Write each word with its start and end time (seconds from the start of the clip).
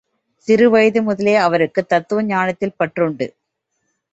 சிறு 0.47 0.69
வயது 0.69 1.01
முதலே 1.03 1.35
அவருக்குத் 1.35 1.89
தத்துவ 1.89 2.23
ஞானத்தில் 2.23 2.75
பற்றுண்டு. 2.79 3.27